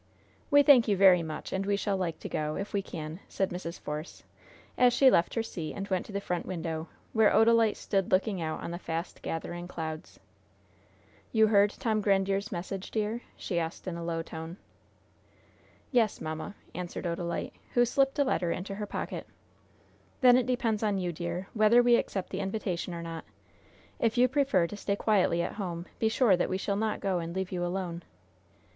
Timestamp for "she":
4.93-5.11, 13.37-13.59